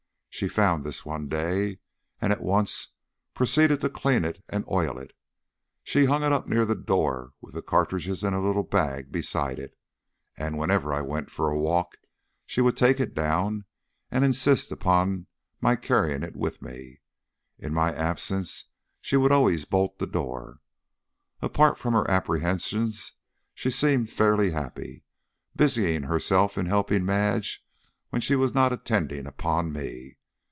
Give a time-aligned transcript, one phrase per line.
[0.33, 1.77] She found this one day,
[2.19, 2.93] and at once
[3.35, 5.11] proceeded to clean it and oil it.
[5.83, 9.59] She hung it up near the door, with the cartridges in a little bag beside
[9.59, 9.77] it,
[10.35, 11.97] and whenever I went for a walk,
[12.47, 13.65] she would take it down
[14.09, 15.27] and insist upon
[15.59, 17.01] my carrying it with me.
[17.59, 18.65] In my absence
[18.99, 20.59] she would always bolt the door.
[21.41, 23.11] Apart from her apprehensions
[23.53, 25.03] she seemed fairly happy,
[25.55, 27.63] busying herself in helping Madge
[28.09, 30.17] when she was not attending upon me.